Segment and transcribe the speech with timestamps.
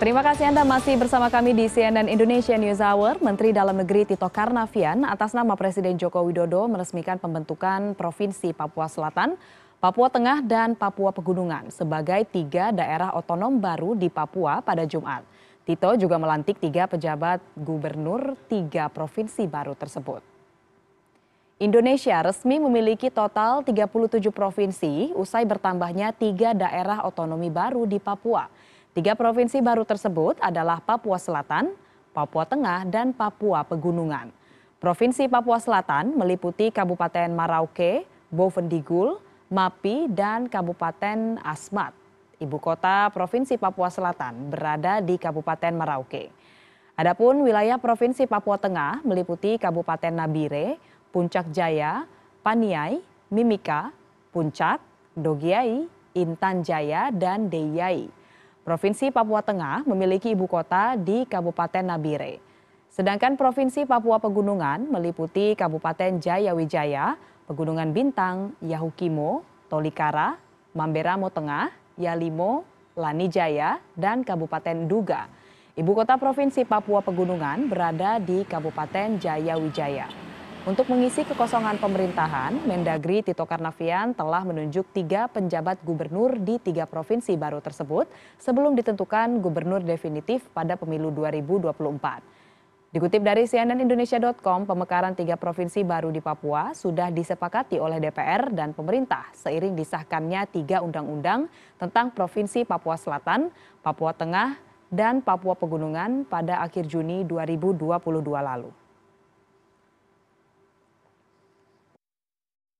[0.00, 3.20] Terima kasih Anda masih bersama kami di CNN Indonesia News Hour.
[3.20, 9.36] Menteri Dalam Negeri Tito Karnavian atas nama Presiden Joko Widodo meresmikan pembentukan Provinsi Papua Selatan,
[9.76, 15.20] Papua Tengah, dan Papua Pegunungan sebagai tiga daerah otonom baru di Papua pada Jumat.
[15.68, 20.24] Tito juga melantik tiga pejabat gubernur tiga provinsi baru tersebut.
[21.60, 28.48] Indonesia resmi memiliki total 37 provinsi usai bertambahnya tiga daerah otonomi baru di Papua.
[28.90, 31.70] Tiga provinsi baru tersebut adalah Papua Selatan,
[32.10, 34.34] Papua Tengah, dan Papua Pegunungan.
[34.82, 38.02] Provinsi Papua Selatan meliputi Kabupaten Marauke,
[38.34, 41.94] Bovendigul, Mapi, dan Kabupaten Asmat.
[42.42, 46.34] Ibu kota Provinsi Papua Selatan berada di Kabupaten Marauke.
[46.98, 50.82] Adapun wilayah Provinsi Papua Tengah meliputi Kabupaten Nabire,
[51.14, 52.10] Puncak Jaya,
[52.42, 52.98] Paniai,
[53.30, 53.94] Mimika,
[54.34, 54.82] Puncak,
[55.14, 55.86] Dogiai,
[56.18, 58.18] Intan Jaya, dan Deyai.
[58.60, 62.44] Provinsi Papua Tengah memiliki ibu kota di Kabupaten Nabire.
[62.92, 67.16] Sedangkan Provinsi Papua Pegunungan meliputi Kabupaten Jayawijaya,
[67.48, 70.36] Pegunungan Bintang, Yahukimo, Tolikara,
[70.76, 72.68] Mamberamo Tengah, Yalimo,
[73.00, 75.24] Lanijaya, dan Kabupaten Duga.
[75.80, 80.29] Ibu kota Provinsi Papua Pegunungan berada di Kabupaten Jayawijaya.
[80.68, 87.32] Untuk mengisi kekosongan pemerintahan, Mendagri Tito Karnavian telah menunjuk tiga penjabat gubernur di tiga provinsi
[87.32, 88.04] baru tersebut
[88.36, 92.92] sebelum ditentukan gubernur definitif pada pemilu 2024.
[92.92, 99.32] Dikutip dari cnnindonesia.com, pemekaran tiga provinsi baru di Papua sudah disepakati oleh DPR dan pemerintah
[99.32, 101.48] seiring disahkannya tiga undang-undang
[101.80, 103.48] tentang Provinsi Papua Selatan,
[103.80, 104.60] Papua Tengah,
[104.92, 107.96] dan Papua Pegunungan pada akhir Juni 2022
[108.28, 108.79] lalu.